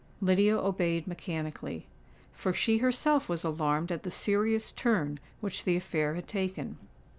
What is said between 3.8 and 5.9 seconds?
at the serious turn which the